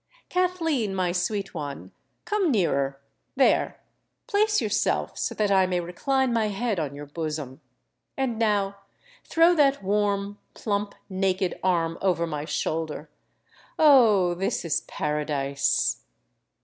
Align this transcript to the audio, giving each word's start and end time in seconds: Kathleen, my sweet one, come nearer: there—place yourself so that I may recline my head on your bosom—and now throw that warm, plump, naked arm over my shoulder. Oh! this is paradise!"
Kathleen, 0.29 0.95
my 0.95 1.11
sweet 1.11 1.53
one, 1.53 1.91
come 2.25 2.49
nearer: 2.51 2.99
there—place 3.35 4.59
yourself 4.59 5.15
so 5.15 5.35
that 5.35 5.51
I 5.51 5.67
may 5.67 5.79
recline 5.79 6.33
my 6.33 6.47
head 6.47 6.79
on 6.79 6.95
your 6.95 7.05
bosom—and 7.05 8.39
now 8.39 8.77
throw 9.23 9.53
that 9.53 9.83
warm, 9.83 10.39
plump, 10.55 10.95
naked 11.07 11.59
arm 11.61 11.99
over 12.01 12.25
my 12.25 12.45
shoulder. 12.45 13.11
Oh! 13.77 14.33
this 14.33 14.65
is 14.65 14.81
paradise!" 14.87 16.01